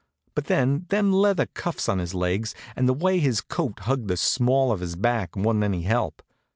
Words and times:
But 0.33 0.45
then, 0.45 0.87
them 0.89 1.13
leather 1.13 1.45
cuffs 1.45 1.87
on 1.87 1.99
his 1.99 2.15
legs, 2.15 2.55
and 2.75 2.89
the 2.89 2.93
way 2.93 3.19
his 3.19 3.39
coat 3.39 3.81
hugged 3.81 4.07
the 4.07 4.17
small 4.17 4.71
of 4.71 4.79
his 4.79 4.95
back, 4.95 5.35
wa'n't 5.35 5.63
any 5.63 5.83
help. 5.83 6.23